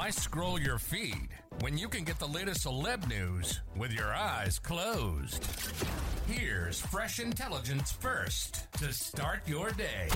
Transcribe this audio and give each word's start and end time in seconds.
Why 0.00 0.08
scroll 0.08 0.58
your 0.58 0.78
feed 0.78 1.28
when 1.60 1.76
you 1.76 1.86
can 1.86 2.04
get 2.04 2.18
the 2.18 2.26
latest 2.26 2.64
celeb 2.64 3.06
news 3.06 3.60
with 3.76 3.92
your 3.92 4.14
eyes 4.14 4.58
closed? 4.58 5.44
Here's 6.26 6.80
fresh 6.80 7.20
intelligence 7.20 7.92
first 7.92 8.72
to 8.78 8.94
start 8.94 9.40
your 9.46 9.72
day. 9.72 10.08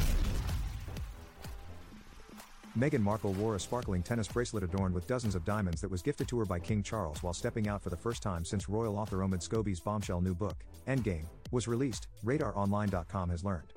Meghan 2.79 3.03
Markle 3.03 3.35
wore 3.35 3.57
a 3.57 3.61
sparkling 3.61 4.03
tennis 4.03 4.27
bracelet 4.27 4.65
adorned 4.65 4.95
with 4.95 5.07
dozens 5.07 5.35
of 5.35 5.45
diamonds 5.45 5.83
that 5.83 5.91
was 5.91 6.01
gifted 6.01 6.29
to 6.29 6.39
her 6.39 6.47
by 6.47 6.59
King 6.59 6.83
Charles 6.83 7.23
while 7.23 7.35
stepping 7.35 7.69
out 7.69 7.83
for 7.83 7.91
the 7.91 7.97
first 7.99 8.23
time 8.23 8.43
since 8.47 8.71
royal 8.71 8.97
author 8.97 9.19
Omid 9.19 9.47
Scobie's 9.47 9.81
bombshell 9.81 10.23
new 10.23 10.35
book, 10.35 10.65
Endgame, 10.89 11.27
was 11.51 11.69
released, 11.69 12.07
RadarOnline.com 12.25 13.29
has 13.29 13.45
learned. 13.45 13.75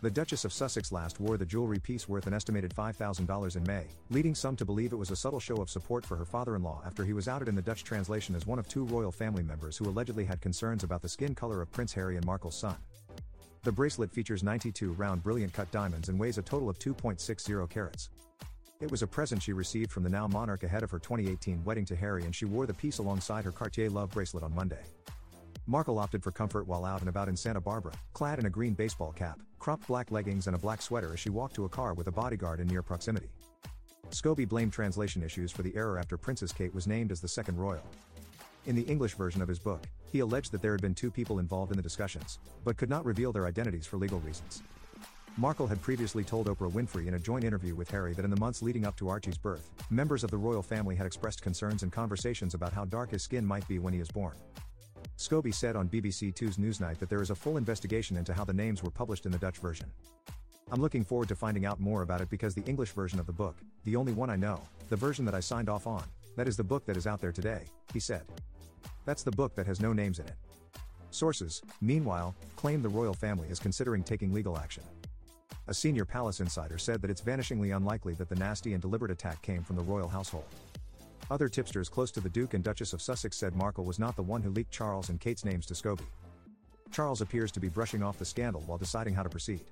The 0.00 0.10
Duchess 0.12 0.44
of 0.44 0.52
Sussex 0.52 0.92
last 0.92 1.18
wore 1.18 1.36
the 1.36 1.44
jewelry 1.44 1.80
piece 1.80 2.08
worth 2.08 2.28
an 2.28 2.32
estimated 2.32 2.72
$5,000 2.72 3.56
in 3.56 3.64
May, 3.64 3.82
leading 4.10 4.32
some 4.32 4.54
to 4.54 4.64
believe 4.64 4.92
it 4.92 4.96
was 4.96 5.10
a 5.10 5.16
subtle 5.16 5.40
show 5.40 5.56
of 5.56 5.68
support 5.68 6.06
for 6.06 6.14
her 6.14 6.24
father 6.24 6.54
in 6.54 6.62
law 6.62 6.80
after 6.86 7.04
he 7.04 7.12
was 7.12 7.26
outed 7.26 7.48
in 7.48 7.56
the 7.56 7.62
Dutch 7.62 7.82
translation 7.82 8.36
as 8.36 8.46
one 8.46 8.60
of 8.60 8.68
two 8.68 8.84
royal 8.84 9.10
family 9.10 9.42
members 9.42 9.76
who 9.76 9.88
allegedly 9.88 10.24
had 10.24 10.40
concerns 10.40 10.84
about 10.84 11.02
the 11.02 11.08
skin 11.08 11.34
color 11.34 11.60
of 11.60 11.72
Prince 11.72 11.92
Harry 11.94 12.14
and 12.14 12.24
Markle's 12.24 12.56
son. 12.56 12.76
The 13.64 13.72
bracelet 13.72 14.12
features 14.12 14.44
92 14.44 14.92
round 14.92 15.24
brilliant 15.24 15.52
cut 15.52 15.68
diamonds 15.72 16.10
and 16.10 16.16
weighs 16.16 16.38
a 16.38 16.42
total 16.42 16.70
of 16.70 16.78
2.60 16.78 17.68
carats. 17.68 18.10
It 18.80 18.92
was 18.92 19.02
a 19.02 19.06
present 19.08 19.42
she 19.42 19.52
received 19.52 19.90
from 19.90 20.04
the 20.04 20.10
now 20.10 20.28
monarch 20.28 20.62
ahead 20.62 20.84
of 20.84 20.92
her 20.92 21.00
2018 21.00 21.64
wedding 21.64 21.84
to 21.86 21.96
Harry 21.96 22.22
and 22.22 22.32
she 22.32 22.44
wore 22.44 22.66
the 22.66 22.74
piece 22.74 22.98
alongside 22.98 23.44
her 23.44 23.50
Cartier 23.50 23.90
Love 23.90 24.10
bracelet 24.10 24.44
on 24.44 24.54
Monday. 24.54 24.84
Markle 25.70 25.98
opted 25.98 26.22
for 26.22 26.32
comfort 26.32 26.66
while 26.66 26.86
out 26.86 27.00
and 27.00 27.10
about 27.10 27.28
in 27.28 27.36
Santa 27.36 27.60
Barbara, 27.60 27.92
clad 28.14 28.38
in 28.38 28.46
a 28.46 28.50
green 28.50 28.72
baseball 28.72 29.12
cap, 29.12 29.38
cropped 29.58 29.86
black 29.86 30.10
leggings 30.10 30.46
and 30.46 30.56
a 30.56 30.58
black 30.58 30.80
sweater 30.80 31.12
as 31.12 31.20
she 31.20 31.28
walked 31.28 31.54
to 31.56 31.66
a 31.66 31.68
car 31.68 31.92
with 31.92 32.06
a 32.06 32.10
bodyguard 32.10 32.58
in 32.58 32.66
near 32.66 32.82
proximity. 32.82 33.28
Scobie 34.08 34.48
blamed 34.48 34.72
translation 34.72 35.22
issues 35.22 35.52
for 35.52 35.60
the 35.62 35.76
error 35.76 35.98
after 35.98 36.16
Princess 36.16 36.52
Kate 36.52 36.74
was 36.74 36.86
named 36.86 37.12
as 37.12 37.20
the 37.20 37.28
second 37.28 37.58
royal. 37.58 37.82
In 38.64 38.76
the 38.76 38.82
English 38.84 39.12
version 39.12 39.42
of 39.42 39.48
his 39.48 39.58
book, 39.58 39.82
he 40.10 40.20
alleged 40.20 40.52
that 40.52 40.62
there 40.62 40.72
had 40.72 40.80
been 40.80 40.94
two 40.94 41.10
people 41.10 41.38
involved 41.38 41.70
in 41.70 41.76
the 41.76 41.82
discussions, 41.82 42.38
but 42.64 42.78
could 42.78 42.88
not 42.88 43.04
reveal 43.04 43.30
their 43.30 43.46
identities 43.46 43.86
for 43.86 43.98
legal 43.98 44.20
reasons. 44.20 44.62
Markle 45.36 45.66
had 45.66 45.82
previously 45.82 46.24
told 46.24 46.46
Oprah 46.46 46.72
Winfrey 46.72 47.08
in 47.08 47.14
a 47.14 47.18
joint 47.18 47.44
interview 47.44 47.74
with 47.74 47.90
Harry 47.90 48.14
that 48.14 48.24
in 48.24 48.30
the 48.30 48.40
months 48.40 48.62
leading 48.62 48.86
up 48.86 48.96
to 48.96 49.10
Archie's 49.10 49.36
birth, 49.36 49.68
members 49.90 50.24
of 50.24 50.30
the 50.30 50.36
royal 50.38 50.62
family 50.62 50.96
had 50.96 51.06
expressed 51.06 51.42
concerns 51.42 51.82
and 51.82 51.92
conversations 51.92 52.54
about 52.54 52.72
how 52.72 52.86
dark 52.86 53.10
his 53.10 53.22
skin 53.22 53.44
might 53.44 53.68
be 53.68 53.78
when 53.78 53.92
he 53.92 54.00
is 54.00 54.08
born. 54.08 54.34
Scobie 55.18 55.52
said 55.52 55.74
on 55.74 55.88
BBC 55.88 56.32
Two's 56.32 56.58
Newsnight 56.58 56.98
that 56.98 57.08
there 57.10 57.20
is 57.20 57.30
a 57.30 57.34
full 57.34 57.56
investigation 57.56 58.16
into 58.16 58.32
how 58.32 58.44
the 58.44 58.52
names 58.52 58.84
were 58.84 58.90
published 58.90 59.26
in 59.26 59.32
the 59.32 59.38
Dutch 59.38 59.58
version. 59.58 59.90
I'm 60.70 60.80
looking 60.80 61.04
forward 61.04 61.26
to 61.26 61.34
finding 61.34 61.66
out 61.66 61.80
more 61.80 62.02
about 62.02 62.20
it 62.20 62.30
because 62.30 62.54
the 62.54 62.62
English 62.66 62.92
version 62.92 63.18
of 63.18 63.26
the 63.26 63.32
book, 63.32 63.56
the 63.84 63.96
only 63.96 64.12
one 64.12 64.30
I 64.30 64.36
know, 64.36 64.60
the 64.90 64.96
version 64.96 65.24
that 65.24 65.34
I 65.34 65.40
signed 65.40 65.68
off 65.68 65.88
on, 65.88 66.04
that 66.36 66.46
is 66.46 66.56
the 66.56 66.62
book 66.62 66.86
that 66.86 66.96
is 66.96 67.08
out 67.08 67.20
there 67.20 67.32
today, 67.32 67.62
he 67.92 67.98
said. 67.98 68.22
That's 69.06 69.24
the 69.24 69.32
book 69.32 69.56
that 69.56 69.66
has 69.66 69.80
no 69.80 69.92
names 69.92 70.20
in 70.20 70.26
it. 70.26 70.36
Sources, 71.10 71.62
meanwhile, 71.80 72.32
claim 72.54 72.80
the 72.80 72.88
royal 72.88 73.14
family 73.14 73.48
is 73.48 73.58
considering 73.58 74.04
taking 74.04 74.32
legal 74.32 74.56
action. 74.56 74.84
A 75.66 75.74
senior 75.74 76.04
palace 76.04 76.38
insider 76.38 76.78
said 76.78 77.02
that 77.02 77.10
it's 77.10 77.20
vanishingly 77.20 77.76
unlikely 77.76 78.14
that 78.14 78.28
the 78.28 78.36
nasty 78.36 78.72
and 78.72 78.80
deliberate 78.80 79.10
attack 79.10 79.42
came 79.42 79.64
from 79.64 79.74
the 79.74 79.82
royal 79.82 80.08
household. 80.08 80.46
Other 81.30 81.48
tipsters 81.48 81.88
close 81.88 82.10
to 82.12 82.20
the 82.20 82.28
Duke 82.28 82.54
and 82.54 82.64
Duchess 82.64 82.92
of 82.92 83.02
Sussex 83.02 83.36
said 83.36 83.54
Markle 83.54 83.84
was 83.84 83.98
not 83.98 84.16
the 84.16 84.22
one 84.22 84.42
who 84.42 84.50
leaked 84.50 84.72
Charles 84.72 85.10
and 85.10 85.20
Kate's 85.20 85.44
names 85.44 85.66
to 85.66 85.74
Scobie. 85.74 86.06
Charles 86.90 87.20
appears 87.20 87.52
to 87.52 87.60
be 87.60 87.68
brushing 87.68 88.02
off 88.02 88.18
the 88.18 88.24
scandal 88.24 88.62
while 88.66 88.78
deciding 88.78 89.14
how 89.14 89.22
to 89.22 89.28
proceed. 89.28 89.64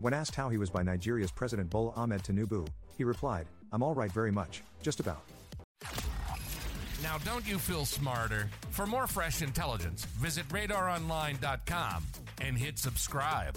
When 0.00 0.12
asked 0.12 0.34
how 0.34 0.48
he 0.48 0.58
was 0.58 0.70
by 0.70 0.82
Nigeria's 0.82 1.30
President 1.30 1.70
Bola 1.70 1.92
Ahmed 1.94 2.24
Tinubu, 2.24 2.66
he 2.98 3.04
replied, 3.04 3.46
I'm 3.72 3.82
all 3.82 3.94
right 3.94 4.10
very 4.10 4.32
much, 4.32 4.62
just 4.82 4.98
about. 4.98 5.22
Now, 7.02 7.18
don't 7.24 7.46
you 7.48 7.58
feel 7.58 7.84
smarter? 7.84 8.48
For 8.70 8.86
more 8.86 9.06
fresh 9.06 9.42
intelligence, 9.42 10.04
visit 10.04 10.48
radaronline.com 10.48 12.04
and 12.40 12.58
hit 12.58 12.78
subscribe. 12.78 13.56